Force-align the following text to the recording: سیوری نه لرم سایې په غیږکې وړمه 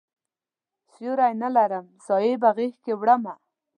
سیوری 0.93 1.33
نه 1.43 1.49
لرم 1.55 1.85
سایې 2.07 2.33
په 2.41 2.49
غیږکې 2.55 2.93
وړمه 2.99 3.33